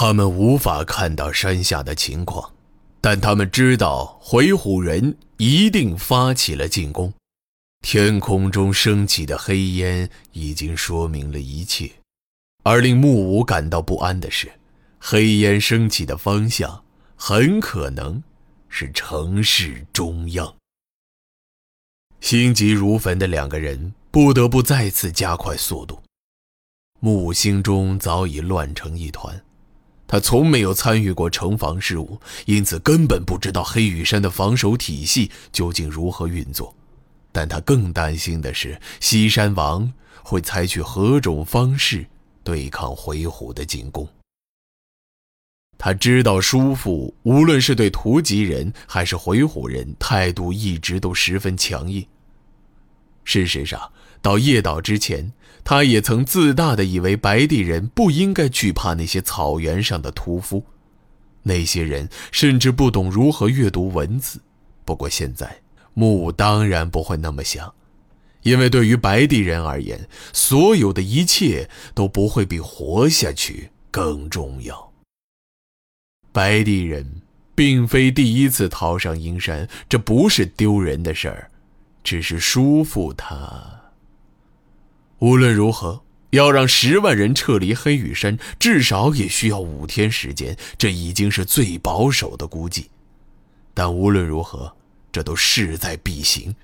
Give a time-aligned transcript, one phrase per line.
[0.00, 2.54] 他们无法看到山下的情况，
[3.00, 7.12] 但他们知道回鹘人一定发起了进攻。
[7.80, 11.90] 天空中升起的黑烟已经说明了一切，
[12.62, 14.48] 而令木武感到不安的是，
[15.00, 16.84] 黑烟升起的方向
[17.16, 18.22] 很可能
[18.68, 20.54] 是城市中央。
[22.20, 26.00] 心急如焚的两个人不得不再次加快速度。
[27.00, 29.42] 木武心中早已乱成一团，
[30.08, 36.74] 他从没有参与过城防事务，因此根本不知道黑羽山的防守体系究竟如何运作。
[37.30, 39.92] 但他更担心的是，西山王
[40.22, 42.06] 会采取何种方式
[42.42, 44.08] 对抗回鹘的进攻。
[45.76, 52.04] 他知道叔父无论是对突吉人还是回鹘人，态度一直都十分强硬。
[53.28, 60.64] 事实上，到叶岛之前，他也曾自大的以为白地人不应该惧怕那些草原上的屠夫，
[61.42, 64.40] 那些人甚至不懂如何阅读文字。
[64.86, 65.60] 不过现在，
[65.92, 67.74] 木武当然不会那么想，
[68.44, 74.90] 因为对于白地人而言，所有的一切都不会比活下去更重要。
[76.32, 77.20] 白地人
[77.54, 81.50] 并非第一次逃上阴山，这不是丢人的事儿，
[82.08, 83.62] 只是舒服他。
[85.18, 92.88] 无论如何，要让十万人撤离黑羽山，至少也需要五天时间，这已经是最保守的估计。
[93.74, 94.74] 但无论如何，
[95.12, 96.56] 这都势在必行，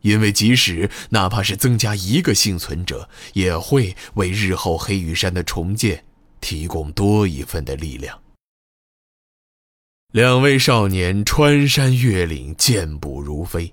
[0.00, 6.04] 因为即使哪怕是增加一个幸存者，也会为日后黑羽山的重建
[6.40, 8.20] 提供多一份的力量。
[10.10, 13.72] 两位少年穿山越岭，健步如飞，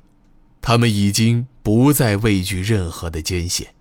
[0.62, 3.74] 他们已经不再畏惧任何的艰险。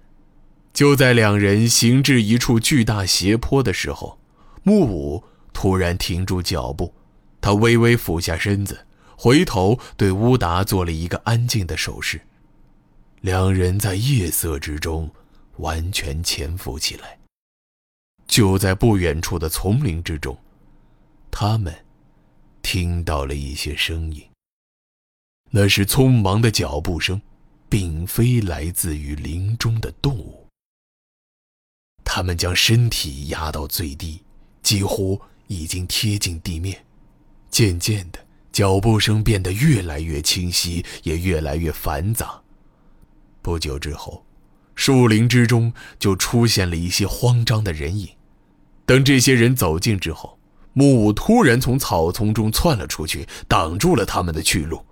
[0.72, 4.18] 就在两人行至一处巨大斜坡的时候，
[4.62, 6.94] 木武突然停住脚步，
[7.40, 12.20] 他微微俯下身子，回头对乌达做了一个安静的手势。
[13.20, 15.10] 两人在夜色之中
[15.56, 17.18] 完全潜伏起来。
[18.28, 20.38] 就在不远处的丛林之中，
[21.30, 21.74] 他们
[22.62, 24.22] 听到了一些声音。
[25.50, 27.20] 那是匆忙的脚步声，
[27.68, 30.46] 并非来自于林中的动物。
[32.04, 34.22] 他们将身体压到最低，
[34.62, 36.84] 几乎已经贴近地面。
[37.50, 38.18] 渐渐的，
[38.52, 42.40] 脚步声变得越来越清晰，也越来越繁杂。
[43.40, 44.24] 不久之后，
[44.74, 48.08] 树林之中就出现了一些慌张的人影。
[48.84, 50.38] 等这些人走近之后，
[50.74, 54.84] 木武突然从草丛中窜了出去，挡住了他们的去路。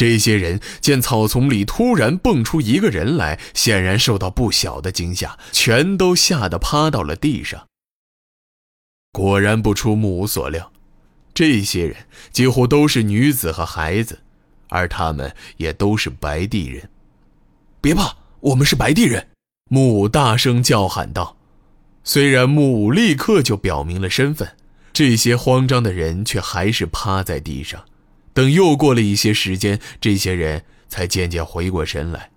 [0.00, 7.66] 这些人见草丛里突然蹦出一个人来，显然受到不小的惊吓，全都吓得趴到了地上。
[9.12, 10.72] 果然不出木武所料，
[11.34, 11.94] 这些人
[12.32, 14.20] 几乎都是女子和孩子，
[14.70, 16.88] 而他们也都是白地人。
[17.82, 19.28] 别怕，我们是白地人！
[19.68, 21.36] 木武大声叫喊道。
[22.04, 24.56] 虽然木武立刻就表明了身份，
[24.94, 27.84] 这些慌张的人却还是趴在地上。
[28.40, 32.30] 等又过了一些时间，这些人才渐渐回过神来，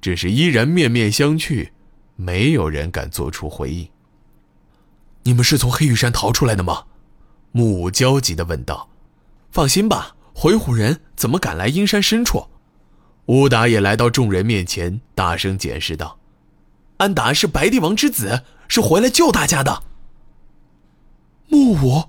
[0.00, 1.70] 只是依然面面相觑，
[2.16, 3.88] 没有人敢做出回应。
[5.22, 6.86] 你们是从黑羽山逃出来的吗？
[7.52, 8.90] 木武焦急地问道。
[9.52, 12.48] 放心吧，回虎人怎么敢来阴山深处？
[13.26, 16.18] 乌达也来到众人面前，大声解释道
[16.98, 19.84] ：“安达是白帝王之子，是回来救大家的。”
[21.46, 22.02] 木武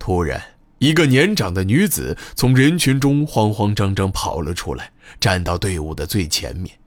[0.00, 0.57] 突然。
[0.78, 6.78] 一个年长的女子从人群中慌慌张张跑了出来，站到队伍的最前面。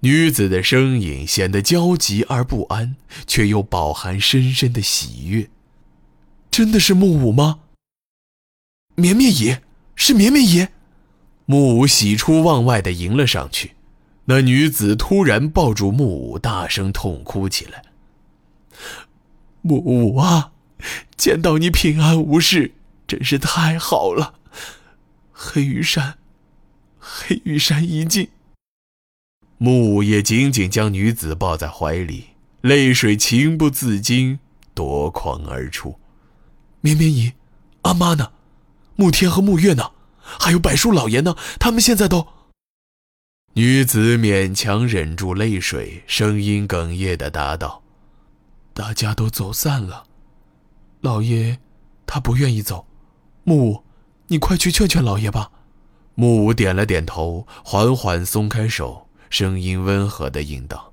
[0.00, 2.94] 女子的声音显得焦急而不安，
[3.26, 5.48] 却又饱含深深的喜悦。
[6.50, 7.60] 真的是木武吗？
[8.94, 9.56] 绵绵姨，
[9.96, 10.68] 是绵绵姨。
[11.46, 13.72] 木武喜出望外地迎了上去。
[14.26, 17.82] 那女子突然抱住木武，大声痛哭起来。
[19.62, 20.52] 木武啊，
[21.16, 22.72] 见到你平安无事。
[23.08, 24.34] 真是太好了，
[25.32, 26.18] 黑羽山，
[26.98, 28.28] 黑羽山一尽。
[29.56, 32.26] 木武也紧紧将女子抱在怀里，
[32.60, 34.38] 泪水情不自禁
[34.74, 35.98] 夺眶而出。
[36.82, 37.32] 绵绵姨，
[37.82, 38.30] 阿妈呢？
[38.94, 39.92] 木天和木月呢？
[40.20, 41.34] 还有柏树老爷呢？
[41.58, 42.28] 他们现在都……
[43.54, 47.82] 女子勉强忍住泪水，声音哽咽的答道
[48.74, 50.04] ：“大家都走散了，
[51.00, 51.58] 老爷，
[52.06, 52.86] 他不愿意走。”
[53.48, 53.82] 木武，
[54.26, 55.50] 你快去劝劝老爷吧。
[56.14, 60.92] 木武点了点头，缓缓松开手，声音温和的应道：“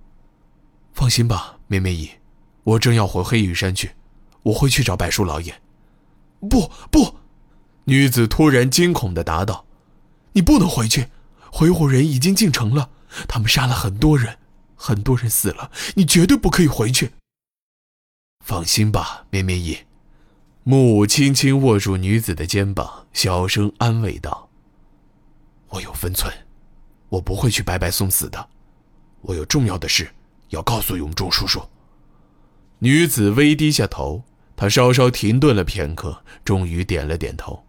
[0.96, 2.10] 放心吧，绵绵姨，
[2.64, 3.92] 我正要回黑羽山去，
[4.44, 5.54] 我会去找柏树老爷。
[6.50, 7.16] 不不，
[7.84, 9.66] 女子突然惊恐的答道
[10.32, 11.10] ：“你不能回去，
[11.52, 12.90] 回火人已经进城了，
[13.28, 14.38] 他们杀了很多人，
[14.78, 17.12] 很多人死了，你绝对不可以回去。”
[18.46, 19.80] 放心吧，绵绵姨。
[20.68, 24.50] 木武轻轻握住女子的肩膀，小声安慰道
[25.70, 26.34] ：“我有分寸，
[27.10, 28.50] 我不会去白白送死的。
[29.22, 30.10] 我有重要的事
[30.50, 31.62] 要告诉永忠叔叔。”
[32.82, 34.24] 女子微低下头，
[34.56, 37.64] 她稍稍停顿了片刻，终于点了点头。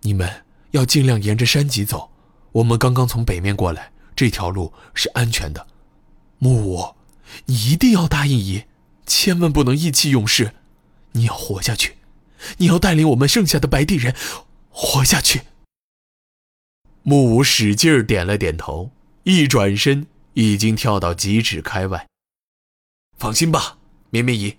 [0.00, 2.10] 你们要尽量沿着山脊走，
[2.50, 5.64] 我们刚刚从北面过来，这条路是安全的。
[6.38, 6.96] 木武，
[7.46, 8.64] 你一定要答应姨。
[9.06, 10.54] 千万不能意气用事，
[11.12, 11.96] 你要活下去，
[12.58, 14.14] 你要带领我们剩下的白地人
[14.70, 15.42] 活下去。
[17.02, 18.90] 木武使劲点了点头，
[19.24, 22.06] 一转身已经跳到几尺开外。
[23.18, 23.78] 放心吧，
[24.10, 24.56] 绵绵姨，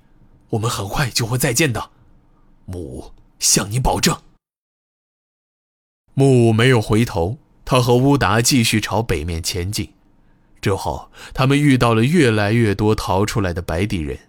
[0.50, 1.92] 我们很快就会再见的。
[2.66, 4.22] 木武向你保证。
[6.14, 9.94] 木武没有回头，他和乌达继续朝北面前进。
[10.62, 14.20] 之后，他们遇到了越来越多逃出来的白地人。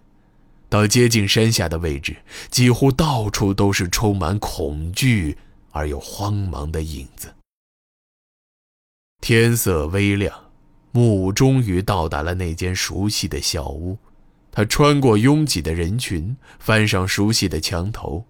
[0.69, 2.15] 到接近山下的位置，
[2.49, 5.37] 几乎到处都是充满恐惧
[5.71, 7.33] 而又慌忙的影子。
[9.21, 10.51] 天色微亮，
[10.91, 13.97] 木终于到达了那间熟悉的小屋。
[14.51, 18.25] 他穿过拥挤的人群，翻上熟悉的墙头，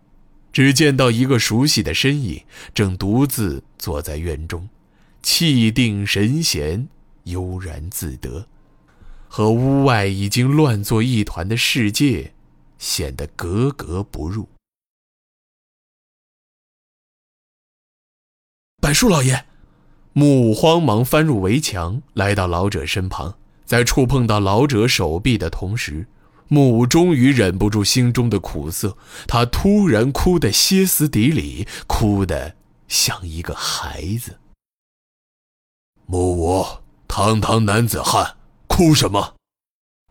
[0.51, 2.43] 只见到一个熟悉的身影，
[2.73, 4.67] 正独自坐在院中，
[5.21, 6.87] 气定神闲，
[7.25, 8.47] 悠然自得。
[9.35, 12.33] 和屋外已经乱作一团的世界
[12.79, 14.47] 显得格格不入。
[18.77, 19.45] 柏树老爷，
[20.13, 26.07] 木武慌忙翻入围墙，来到老者身旁，在触碰到老者手臂的同时，
[26.47, 28.97] 木武终于忍不住心中的苦涩，
[29.27, 32.55] 他突然哭得歇斯底里，哭得
[32.87, 34.39] 像一个孩子。
[36.05, 36.65] 木武，
[37.09, 38.37] 堂堂男子汉。
[38.75, 39.35] 哭什么？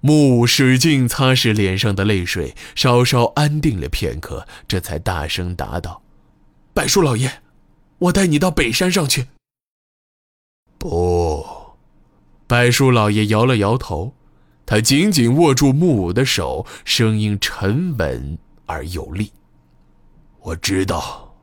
[0.00, 6.02] 木武使劲擦拭脸上的泪水，稍稍安定了片刻，这才大声答道
[6.72, 7.42] ：“柏树老爷，
[7.98, 9.26] 我带你到北山上去。”
[10.80, 11.44] 不，
[12.46, 14.14] 柏树老爷摇了摇头，
[14.64, 19.30] 他紧紧握住木武的手，声音沉稳而有力
[20.40, 21.34] ：“我知道，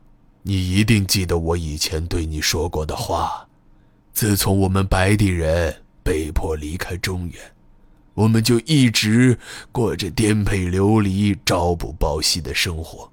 [0.42, 3.48] 你一定记得我以前对你说过的话。
[4.12, 7.42] 自从我们白地人……”被迫离开中原，
[8.14, 9.38] 我们就一直
[9.72, 13.12] 过着颠沛流离、朝不保夕的生活。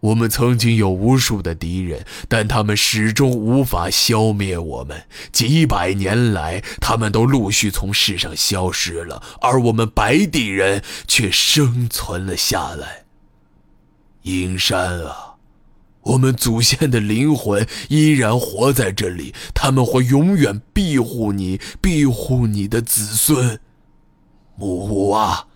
[0.00, 5.02] 我们曾经有无数的敌人，但他们始终无法消灭我们。
[5.32, 13.06] 几百年来，他们都陆续从世上消失了，而我们白地人却生存了下来。
[14.22, 15.27] 阴山啊！
[16.02, 23.60] 我们祖先的灵魂依然活在这里，他们会永远庇护你，庇护你的子孙。
[24.56, 25.46] 木武啊，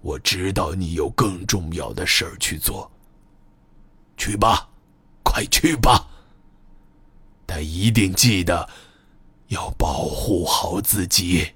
[0.00, 2.90] 我知道你有更重要的事儿去做。
[4.16, 4.68] 去吧，
[5.22, 6.08] 快去吧。
[7.46, 8.68] 但一定记得
[9.48, 11.52] 要保护好自己。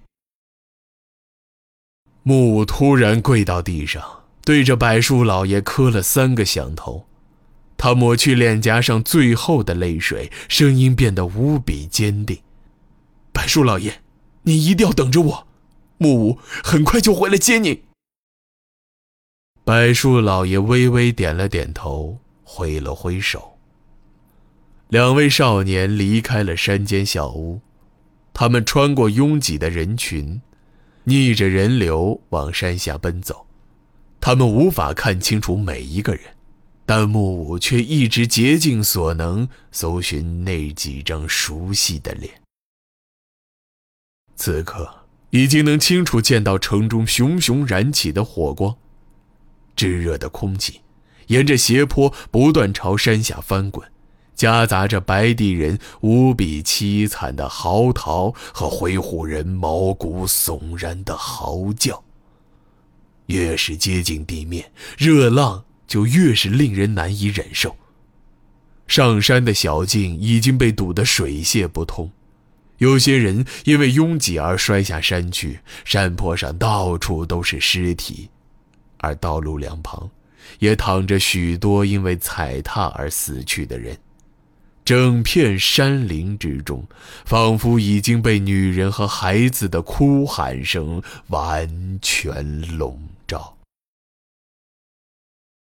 [2.22, 7.06] 木武突然跪到地上，对着柏树老爷磕了三个响头。
[7.76, 12.38] 他抹去脸颊上最后的泪水，声音变得无比坚定
[13.32, 14.00] ：“柏树老爷，
[14.42, 15.46] 你一定要等着我，
[15.98, 17.82] 木武很快就回来接你。”
[19.64, 23.58] 柏树老爷微微点了点头，挥了挥手。
[24.88, 27.60] 两位少年离开了山间小屋，
[28.32, 30.40] 他们穿过拥挤的人群，
[31.04, 33.46] 逆着人流往山下奔走。
[34.20, 36.35] 他们无法看清楚每一个人。
[36.86, 42.40] 但木武却一直竭尽所能搜寻那几张熟悉的脸。
[44.36, 44.88] 此刻
[45.30, 48.76] 已经能清楚见到城中熊熊燃起的火光，
[49.74, 50.82] 炙热的空气
[51.26, 53.90] 沿着斜坡不断朝山下翻滚，
[54.34, 62.04] 夹杂着白地人无比凄惨的嚎啕和回鹘人毛骨悚然的嚎叫。
[63.26, 65.64] 越是接近地面，热浪。
[65.86, 67.76] 就越是令人难以忍受。
[68.86, 72.10] 上山的小径已经被堵得水泄不通，
[72.78, 78.28] 有些人因为拥挤而摔下山去，山坡上到处都是尸体，
[78.98, 80.08] 而道路两旁
[80.60, 83.98] 也躺着许多因为踩踏而死去的人。
[84.84, 86.86] 整片山林之中，
[87.24, 93.55] 仿佛已经被女人和孩子的哭喊声完全笼罩。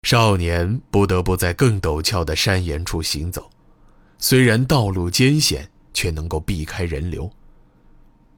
[0.07, 3.51] 少年不得不在更陡峭的山岩处行走，
[4.19, 7.29] 虽然道路艰险，却能够避开人流。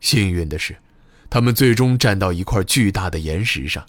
[0.00, 0.74] 幸运的是，
[1.28, 3.86] 他们最终站到一块巨大的岩石上，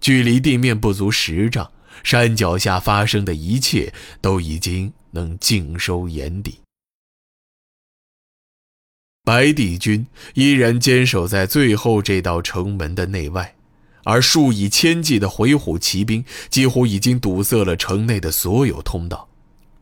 [0.00, 1.70] 距离地面不足十丈，
[2.02, 3.92] 山脚下发生的一切
[4.22, 6.60] 都已经能尽收眼底。
[9.22, 13.54] 白帝军依然坚守在最后这道城门的内外，
[14.08, 19.28] 而数以千计的回鹘骑兵几乎已经堵塞了城内的所有通道。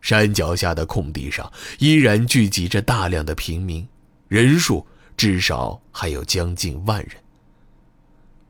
[0.01, 3.87] 山脚下的空地上依然聚集着大量的平民，
[4.27, 7.11] 人数至少还有将近万人。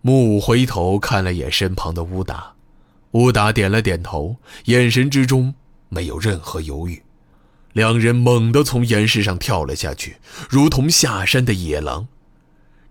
[0.02, 2.54] 木武回头看了眼身旁的乌达，
[3.12, 5.54] 乌达点了点头，眼神之中
[5.90, 7.04] 没有任何犹豫。
[7.74, 10.18] 两人猛地从岩石上跳了下去，
[10.50, 12.08] 如同下山的野狼。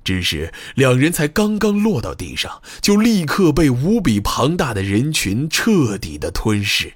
[0.06, 6.94] 只是两人才刚刚落到地上，就立刻被无比庞大的人群彻底的吞噬。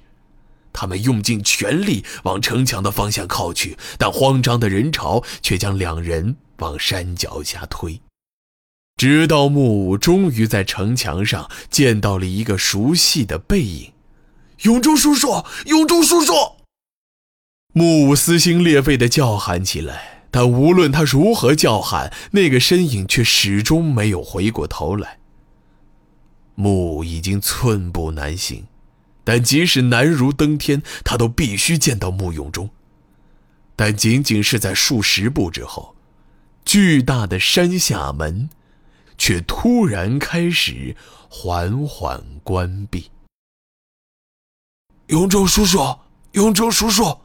[0.71, 7.99] 他们用尽全力往城墙的方向靠去，但慌张的人潮却将两人往山脚下推。
[8.95, 13.91] 直到木武终于在城墙上见到了一个熟悉的背影
[14.63, 16.33] ，“永忠叔叔，永忠叔叔！”
[17.73, 25.19] 木武撕心裂肺地叫喊起来，但无论他如何叫喊，那个身影却始终没有回过头来。
[26.55, 28.65] 木已经寸步难行，
[29.23, 32.69] 但即使难如登天，他都必须见到穆永忠。
[33.75, 35.95] 但仅仅是在数十步之后，
[36.63, 38.49] 巨大的山下门
[39.17, 40.95] 却突然开始
[41.29, 43.09] 缓缓关闭。
[45.07, 45.97] 永忠叔叔，
[46.33, 47.17] 永忠叔叔。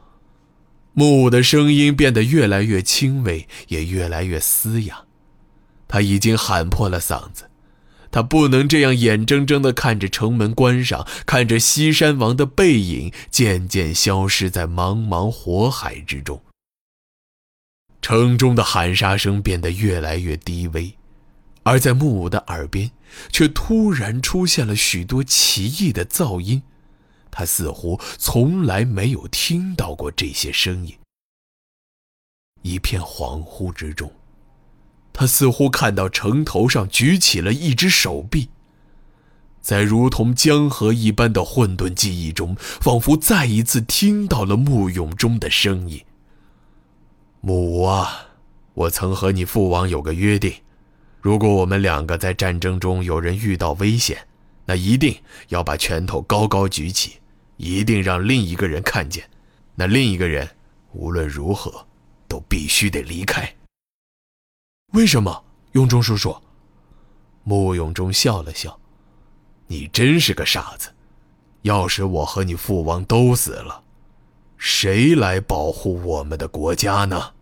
[0.98, 5.04] 木武的声音变得越来越轻微，也越来越嘶哑。
[5.86, 7.50] 他已经喊破了嗓子，
[8.10, 16.40] 他不能这样眼睁睁地看着城门关上，看着西山王的背影渐渐消失在茫茫火海之中。
[18.00, 20.96] 城中的喊杀声变得越来越低微，
[21.64, 22.90] 而在木武的耳边，
[23.30, 26.62] 却突然出现了许多奇异的噪音。
[27.38, 30.96] 他似乎从来没有听到过这些声音。
[32.62, 34.10] 一片恍惚之中，
[35.12, 38.48] 他似乎看到城头上举起了一只手臂。
[39.60, 46.02] 在如同江河一般的混沌记忆中，仿佛再一次听到了木永忠的声音
[47.42, 48.28] ：“母啊，
[48.72, 50.54] 我曾和你父王有个约定，
[51.20, 54.26] 如果我们两个在战争中有人遇到危险，
[54.64, 55.14] 那一定
[55.48, 57.18] 要把拳头高高举起。”
[57.56, 59.28] 一定让另一个人看见，
[59.74, 60.48] 那另一个人
[60.92, 61.86] 无论如何
[62.28, 63.54] 都必须得离开。
[64.92, 66.36] 为什么，永忠叔叔？
[67.44, 68.78] 穆永忠笑了笑
[69.68, 70.92] ：“你真是个傻子。
[71.62, 73.82] 要是我和你父王都死了，
[74.56, 77.34] 谁来保护我们的国家呢？”